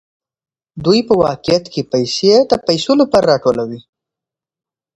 [0.85, 3.81] دوی په واقعیت کې پیسې د پیسو لپاره راټولوي